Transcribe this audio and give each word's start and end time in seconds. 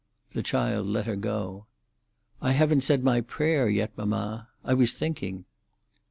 The 0.33 0.41
child 0.41 0.87
let 0.87 1.05
her 1.05 1.15
go. 1.15 1.67
"I 2.41 2.53
haven't 2.53 2.81
said 2.81 3.03
my 3.03 3.21
prayer 3.21 3.69
yet, 3.69 3.95
mamma. 3.95 4.47
I 4.65 4.73
was 4.73 4.93
thinking." 4.93 5.45